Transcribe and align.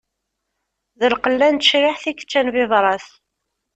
D 0.99 1.01
lqella 1.13 1.47
n 1.49 1.55
tecriḥt 1.57 2.05
i 2.11 2.13
yeččan 2.15 2.47
bibras. 2.53 3.07